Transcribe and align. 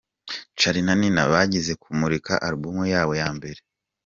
Charly 0.59 0.81
na 0.85 0.93
Nina 0.99 1.23
bagiye 1.31 1.73
kumurika 1.83 2.33
album 2.47 2.75
yabo 2.93 3.13
ya 3.21 3.29
mbere. 3.37 3.59